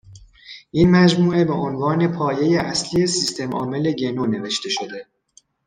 این 0.71 0.91
مجموعه 0.91 1.45
به 1.45 1.53
عنوان 1.53 2.11
پایهٔ 2.15 2.59
اصلی 2.59 3.07
سیستمعامل 3.07 3.91
گنو 3.91 4.25
نوشته 4.25 4.69
شده 4.69 5.07